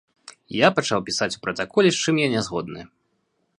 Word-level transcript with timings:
Я 0.59 0.69
пачаў 0.77 0.99
пісаць 1.09 1.29
у 1.37 1.43
пратаколе, 1.45 1.89
з 1.97 2.03
чым 2.05 2.15
я 2.25 2.33
нязгодны. 2.35 2.81